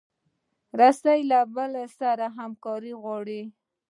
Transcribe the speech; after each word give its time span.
رسۍ 0.79 1.19
له 1.31 1.39
بل 1.55 1.71
سره 1.99 2.25
همکاري 2.39 2.93
غواړي. 3.01 3.41